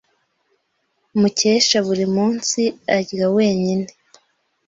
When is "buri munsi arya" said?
1.87-3.27